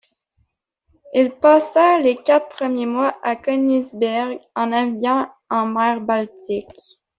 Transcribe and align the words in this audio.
Il 1.13 1.29
passa 1.37 1.99
les 1.99 2.15
quatre 2.15 2.49
premiers 2.55 2.87
mois 2.87 3.15
à 3.21 3.35
Königsberg, 3.35 4.39
en 4.55 4.65
naviguant 4.65 5.29
en 5.51 5.67
mer 5.67 6.01
Baltique. 6.01 6.71